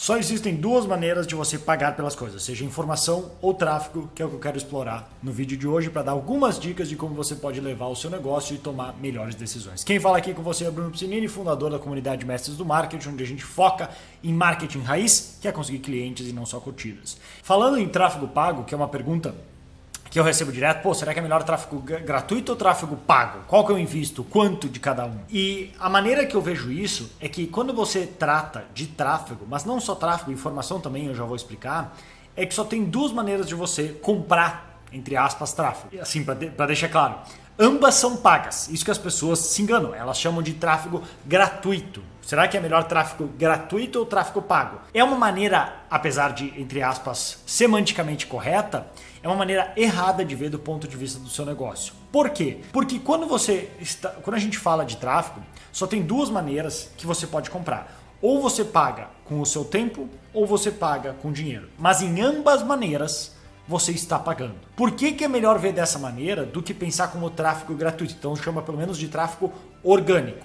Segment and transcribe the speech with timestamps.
[0.00, 4.24] Só existem duas maneiras de você pagar pelas coisas, seja informação ou tráfego, que é
[4.24, 7.14] o que eu quero explorar no vídeo de hoje para dar algumas dicas de como
[7.14, 9.84] você pode levar o seu negócio e tomar melhores decisões.
[9.84, 13.22] Quem fala aqui com você é Bruno Piscinini, fundador da comunidade Mestres do Marketing, onde
[13.22, 13.90] a gente foca
[14.24, 17.18] em marketing raiz, que é conseguir clientes e não só curtidas.
[17.42, 19.34] Falando em tráfego pago, que é uma pergunta
[20.10, 23.44] que eu recebo direto, pô, será que é melhor tráfego gratuito ou tráfego pago?
[23.46, 24.24] Qual que eu invisto?
[24.24, 25.20] Quanto de cada um?
[25.30, 29.64] E a maneira que eu vejo isso é que quando você trata de tráfego, mas
[29.64, 31.96] não só tráfego, informação também eu já vou explicar,
[32.36, 36.02] é que só tem duas maneiras de você comprar, entre aspas, tráfego.
[36.02, 37.14] Assim, para de, deixar claro.
[37.62, 38.70] Ambas são pagas.
[38.70, 39.94] Isso que as pessoas se enganam.
[39.94, 42.02] Elas chamam de tráfego gratuito.
[42.22, 44.80] Será que é melhor tráfego gratuito ou tráfego pago?
[44.94, 48.86] É uma maneira, apesar de, entre aspas, semanticamente correta,
[49.22, 51.92] é uma maneira errada de ver do ponto de vista do seu negócio.
[52.10, 52.60] Por quê?
[52.72, 57.06] Porque quando você está, quando a gente fala de tráfego, só tem duas maneiras que
[57.06, 57.94] você pode comprar.
[58.22, 61.68] Ou você paga com o seu tempo, ou você paga com dinheiro.
[61.78, 63.34] Mas em ambas maneiras,
[63.70, 64.56] você está pagando.
[64.74, 68.16] Por que, que é melhor ver dessa maneira do que pensar como tráfego gratuito?
[68.18, 70.44] Então chama pelo menos de tráfego orgânico.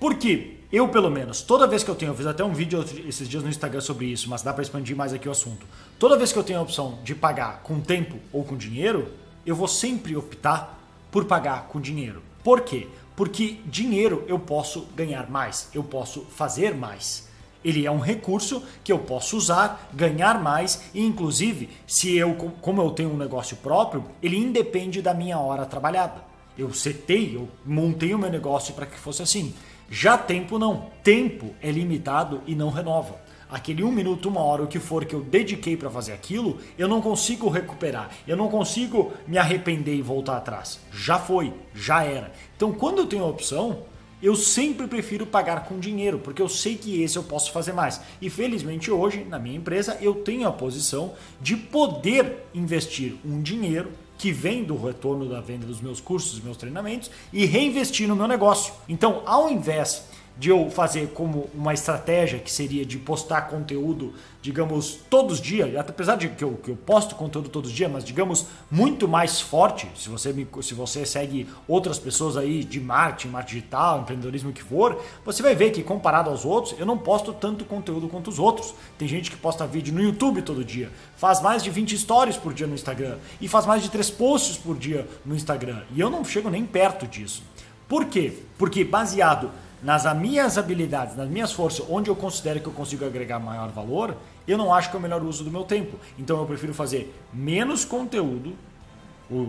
[0.00, 3.28] Porque eu, pelo menos, toda vez que eu tenho, eu fiz até um vídeo esses
[3.28, 5.66] dias no Instagram sobre isso, mas dá para expandir mais aqui o assunto.
[5.98, 9.12] Toda vez que eu tenho a opção de pagar com tempo ou com dinheiro,
[9.44, 10.80] eu vou sempre optar
[11.12, 12.22] por pagar com dinheiro.
[12.42, 12.88] Por quê?
[13.14, 17.28] Porque dinheiro eu posso ganhar mais, eu posso fazer mais.
[17.64, 22.82] Ele é um recurso que eu posso usar, ganhar mais e inclusive, se eu como
[22.82, 26.22] eu tenho um negócio próprio, ele independe da minha hora trabalhada.
[26.56, 29.54] Eu setei, eu montei o meu negócio para que fosse assim.
[29.90, 30.90] Já tempo não.
[31.02, 33.24] Tempo é limitado e não renova.
[33.50, 36.88] Aquele um minuto, uma hora, o que for que eu dediquei para fazer aquilo, eu
[36.88, 38.10] não consigo recuperar.
[38.26, 40.80] Eu não consigo me arrepender e voltar atrás.
[40.92, 42.32] Já foi, já era.
[42.56, 43.82] Então, quando eu tenho a opção,
[44.24, 48.00] eu sempre prefiro pagar com dinheiro, porque eu sei que esse eu posso fazer mais.
[48.22, 53.90] E felizmente hoje, na minha empresa, eu tenho a posição de poder investir um dinheiro
[54.16, 58.16] que vem do retorno da venda dos meus cursos, dos meus treinamentos e reinvestir no
[58.16, 58.72] meu negócio.
[58.88, 60.04] Então, ao invés
[60.36, 65.76] de eu fazer como uma estratégia que seria de postar conteúdo, digamos, todos os dias,
[65.76, 69.40] apesar de que eu, que eu posto conteúdo todos os dias, mas digamos, muito mais
[69.40, 74.52] forte, se você, me, se você segue outras pessoas aí de marketing, marketing digital, empreendedorismo
[74.52, 78.28] que for, você vai ver que comparado aos outros, eu não posto tanto conteúdo quanto
[78.28, 78.74] os outros.
[78.98, 82.52] Tem gente que posta vídeo no YouTube todo dia, faz mais de 20 stories por
[82.52, 85.82] dia no Instagram e faz mais de 3 posts por dia no Instagram.
[85.94, 87.42] E eu não chego nem perto disso.
[87.88, 88.32] Por quê?
[88.58, 89.50] Porque baseado
[89.84, 94.16] nas minhas habilidades, nas minhas forças, onde eu considero que eu consigo agregar maior valor,
[94.48, 95.98] eu não acho que é o melhor uso do meu tempo.
[96.18, 98.54] Então eu prefiro fazer menos conteúdo,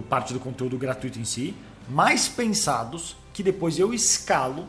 [0.10, 1.56] parte do conteúdo gratuito em si,
[1.88, 4.68] mais pensados, que depois eu escalo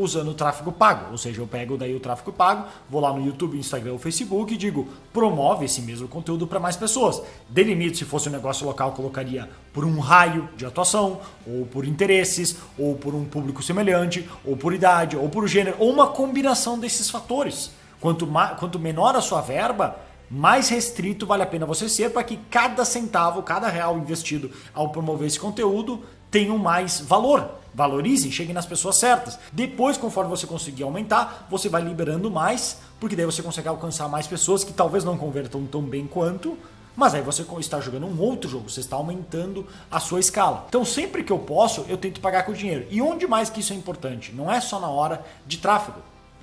[0.00, 1.12] usando o tráfego pago.
[1.12, 4.54] Ou seja, eu pego daí o tráfego pago, vou lá no YouTube, Instagram ou Facebook
[4.54, 7.22] e digo, promove esse mesmo conteúdo para mais pessoas.
[7.48, 12.56] Delimito, se fosse um negócio local, colocaria por um raio de atuação, ou por interesses,
[12.78, 17.10] ou por um público semelhante, ou por idade, ou por gênero, ou uma combinação desses
[17.10, 17.70] fatores.
[18.00, 19.96] Quanto, quanto menor a sua verba,
[20.30, 24.90] mais restrito vale a pena você ser para que cada centavo, cada real investido ao
[24.90, 27.48] promover esse conteúdo tenham mais valor.
[27.76, 29.38] Valorize, chegue nas pessoas certas.
[29.52, 34.26] Depois, conforme você conseguir aumentar, você vai liberando mais, porque daí você consegue alcançar mais
[34.26, 36.56] pessoas que talvez não convertam tão bem quanto,
[36.96, 40.64] mas aí você está jogando um outro jogo, você está aumentando a sua escala.
[40.70, 42.86] Então, sempre que eu posso, eu tento pagar com dinheiro.
[42.90, 44.32] E onde mais que isso é importante?
[44.32, 46.00] Não é só na hora de tráfego.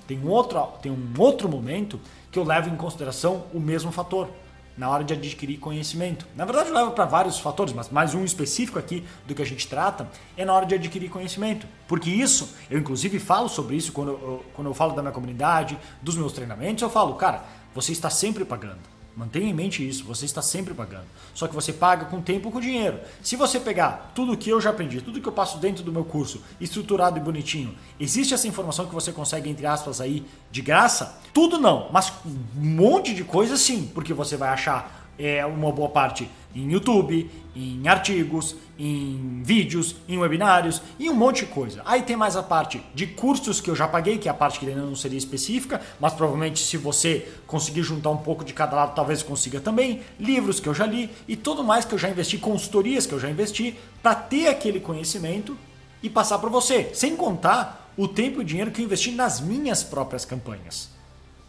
[0.07, 1.99] Tem um outro, tem um outro momento
[2.31, 4.29] que eu levo em consideração o mesmo fator
[4.77, 6.25] na hora de adquirir conhecimento.
[6.35, 9.67] Na verdade, leva para vários fatores, mas mais um específico aqui do que a gente
[9.67, 11.67] trata é na hora de adquirir conhecimento.
[11.87, 15.77] Porque isso, eu inclusive falo sobre isso quando eu, quando eu falo da minha comunidade,
[16.01, 18.93] dos meus treinamentos, eu falo, cara, você está sempre pagando.
[19.15, 21.05] Mantenha em mente isso, você está sempre pagando.
[21.35, 22.99] Só que você paga com tempo com dinheiro.
[23.21, 26.03] Se você pegar tudo que eu já aprendi, tudo que eu passo dentro do meu
[26.03, 31.19] curso, estruturado e bonitinho, existe essa informação que você consegue, entre aspas, aí, de graça?
[31.31, 35.89] Tudo não, mas um monte de coisa sim, porque você vai achar é, uma boa
[35.89, 41.81] parte em YouTube, em artigos, em vídeos, em webinários e um monte de coisa.
[41.85, 44.59] Aí tem mais a parte de cursos que eu já paguei, que é a parte
[44.59, 48.75] que ainda não seria específica, mas provavelmente se você conseguir juntar um pouco de cada
[48.75, 50.01] lado, talvez consiga também.
[50.19, 53.19] Livros que eu já li e tudo mais que eu já investi, consultorias que eu
[53.19, 55.57] já investi, para ter aquele conhecimento
[56.01, 56.91] e passar para você.
[56.93, 60.93] Sem contar o tempo e o dinheiro que eu investi nas minhas próprias campanhas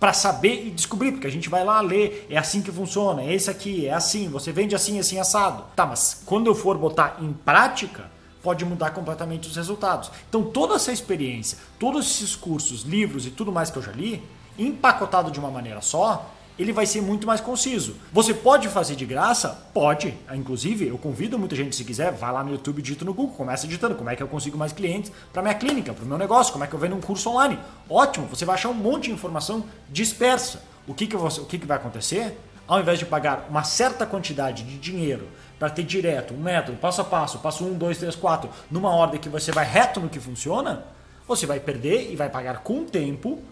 [0.04, 3.32] para saber e descobrir, porque a gente vai lá ler, é assim que funciona, é
[3.32, 5.64] esse aqui, é assim, você vende assim, assim, assado.
[5.74, 8.10] Tá, mas quando eu for botar em prática,
[8.42, 10.10] pode mudar completamente os resultados.
[10.28, 14.22] Então toda essa experiência, todos esses cursos, livros e tudo mais que eu já li,
[14.58, 17.96] empacotado de uma maneira só, ele vai ser muito mais conciso.
[18.12, 19.48] Você pode fazer de graça?
[19.72, 20.16] Pode.
[20.32, 23.66] Inclusive, eu convido muita gente, se quiser, vai lá no YouTube, digita no Google, começa
[23.66, 26.52] editando como é que eu consigo mais clientes para minha clínica, para o meu negócio,
[26.52, 27.58] como é que eu vendo um curso online.
[27.88, 30.62] Ótimo, você vai achar um monte de informação dispersa.
[30.86, 32.38] O que, que, você, o que, que vai acontecer?
[32.66, 35.28] Ao invés de pagar uma certa quantidade de dinheiro
[35.58, 39.20] para ter direto um método, passo a passo, passo 1, 2, 3, 4, numa ordem
[39.20, 40.84] que você vai reto no que funciona,
[41.26, 43.42] você vai perder e vai pagar com tempo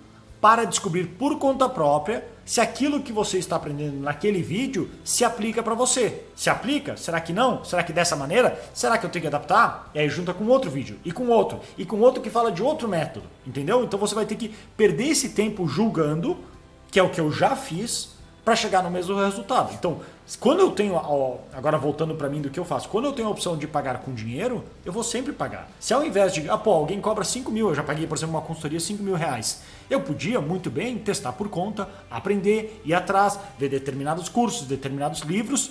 [0.42, 5.62] para descobrir por conta própria se aquilo que você está aprendendo naquele vídeo se aplica
[5.62, 6.24] para você.
[6.34, 6.96] Se aplica?
[6.96, 7.64] Será que não?
[7.64, 8.60] Será que dessa maneira?
[8.74, 9.88] Será que eu tenho que adaptar?
[9.94, 12.60] E aí junta com outro vídeo, e com outro, e com outro que fala de
[12.60, 13.84] outro método, entendeu?
[13.84, 16.36] Então você vai ter que perder esse tempo julgando,
[16.90, 19.72] que é o que eu já fiz, para chegar no mesmo resultado.
[19.74, 20.00] Então,
[20.40, 20.96] quando eu tenho,
[21.52, 23.98] agora voltando para mim do que eu faço, quando eu tenho a opção de pagar
[23.98, 25.70] com dinheiro, eu vou sempre pagar.
[25.78, 28.34] Se ao invés de, ah, pô, alguém cobra 5 mil, eu já paguei, por exemplo,
[28.34, 33.38] uma consultoria 5 mil reais, eu podia muito bem testar por conta, aprender, ir atrás,
[33.58, 35.70] ver determinados cursos, determinados livros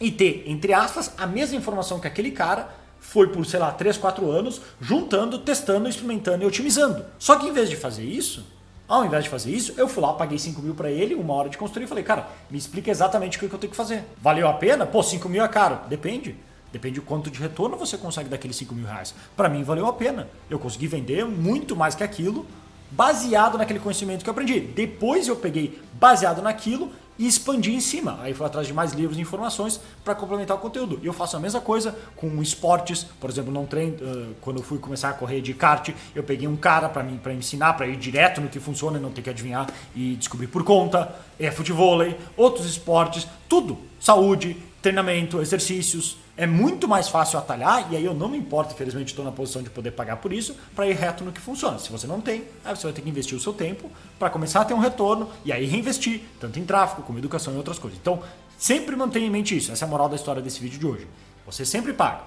[0.00, 2.68] e ter, entre aspas, a mesma informação que aquele cara
[2.98, 7.04] foi por, sei lá, 3, 4 anos, juntando, testando, experimentando e otimizando.
[7.18, 8.44] Só que em vez de fazer isso,
[8.92, 11.48] ao invés de fazer isso, eu fui lá, paguei 5 mil para ele, uma hora
[11.48, 14.04] de consultoria e falei, cara, me explica exatamente o que eu tenho que fazer.
[14.20, 14.84] Valeu a pena?
[14.84, 15.78] Pô, 5 mil é caro.
[15.88, 16.36] Depende.
[16.70, 19.14] Depende do quanto de retorno você consegue daqueles 5 mil reais.
[19.34, 20.28] Para mim, valeu a pena.
[20.50, 22.44] Eu consegui vender muito mais que aquilo,
[22.92, 24.60] baseado naquele conhecimento que eu aprendi.
[24.60, 28.18] Depois eu peguei, baseado naquilo, e expandir em cima.
[28.22, 30.98] Aí fui atrás de mais livros e informações para complementar o conteúdo.
[31.02, 34.62] E eu faço a mesma coisa com esportes, por exemplo, não treino, uh, quando eu
[34.62, 37.86] fui começar a correr de kart, eu peguei um cara para mim para ensinar, para
[37.86, 41.14] ir direto no que funciona e não ter que adivinhar e descobrir por conta.
[41.38, 41.98] É futebol,
[42.36, 48.28] outros esportes, tudo, saúde, treinamento, exercícios, é muito mais fácil atalhar, e aí eu não
[48.28, 51.30] me importo, infelizmente estou na posição de poder pagar por isso, para ir reto no
[51.30, 51.78] que funciona.
[51.78, 54.60] Se você não tem, aí você vai ter que investir o seu tempo para começar
[54.60, 57.98] a ter um retorno e aí reinvestir, tanto em tráfego como educação e outras coisas.
[57.98, 58.22] Então,
[58.58, 59.70] sempre mantenha em mente isso.
[59.70, 61.06] Essa é a moral da história desse vídeo de hoje.
[61.46, 62.22] Você sempre paga,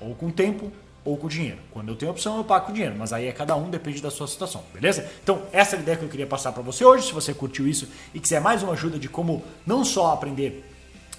[0.00, 0.72] ou com tempo,
[1.04, 1.58] ou com dinheiro.
[1.70, 4.10] Quando eu tenho opção, eu pago com dinheiro, mas aí é cada um, depende da
[4.10, 5.06] sua situação, beleza?
[5.22, 7.08] Então, essa é a ideia que eu queria passar para você hoje.
[7.08, 10.64] Se você curtiu isso e quiser mais uma ajuda de como não só aprender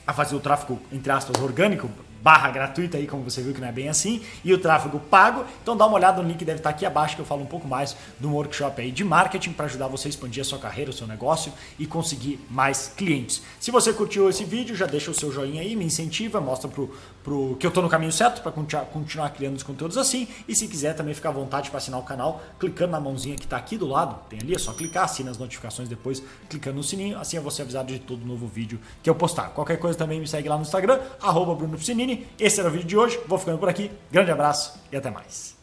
[0.07, 1.89] a fazer o tráfego, entre aspas, orgânico,
[2.25, 5.45] barra gratuita aí, como você viu que não é bem assim, e o tráfego pago.
[5.61, 7.67] Então dá uma olhada no link, deve estar aqui abaixo, que eu falo um pouco
[7.67, 10.93] mais um workshop aí de marketing para ajudar você a expandir a sua carreira, o
[10.93, 13.43] seu negócio e conseguir mais clientes.
[13.59, 16.91] Se você curtiu esse vídeo, já deixa o seu joinha aí, me incentiva, mostra pro,
[17.23, 20.27] pro que eu estou no caminho certo para continuar criando os conteúdos assim.
[20.47, 23.43] E se quiser também fica à vontade para assinar o canal, clicando na mãozinha que
[23.43, 26.83] está aqui do lado, tem ali, é só clicar, assina as notificações depois, clicando no
[26.83, 29.49] sininho, assim é você avisado de todo novo vídeo que eu postar.
[29.49, 32.14] Qualquer coisa também me segue lá no Instagram, arroba Bruno Piscinini.
[32.39, 33.19] Esse era o vídeo de hoje.
[33.27, 33.91] Vou ficando por aqui.
[34.11, 35.54] Grande abraço e até mais.